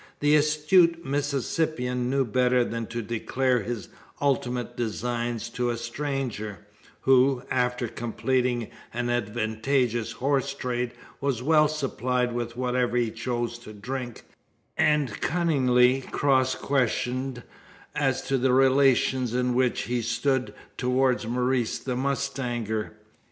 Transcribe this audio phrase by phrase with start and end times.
[0.19, 3.87] The astute Mississippian knew better than to declare his
[4.19, 6.65] ultimate designs to a stranger;
[7.01, 13.73] who, after completing an advantageous horse trade, was well supplied with whatever he chose to
[13.73, 14.23] drink,
[14.75, 17.43] and cunningly cross questioned
[17.93, 22.93] as to the relations in which he stood towards Maurice the mustanger.